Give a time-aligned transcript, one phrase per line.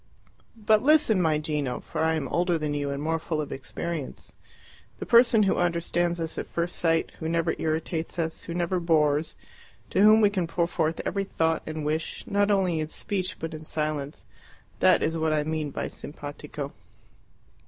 [0.57, 4.33] But listen, my Gino, for I am older than you and more full of experience.
[4.97, 9.35] The person who understands us at first sight, who never irritates us, who never bores,
[9.91, 13.53] to whom we can pour forth every thought and wish, not only in speech but
[13.53, 14.23] in silence
[14.79, 16.73] that is what I mean by SIMPATICO."